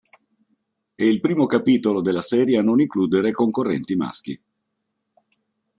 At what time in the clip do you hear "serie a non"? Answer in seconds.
2.21-2.81